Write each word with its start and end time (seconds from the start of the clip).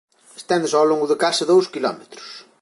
Esténdese 0.39 0.75
ó 0.81 0.83
longo 0.89 1.09
de 1.11 1.19
case 1.23 1.43
dous 1.51 1.65
quilómetros. 1.73 2.29